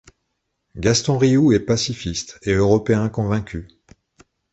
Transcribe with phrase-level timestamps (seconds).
[0.77, 3.67] Gaston Riou est pacifiste et européen convaincu.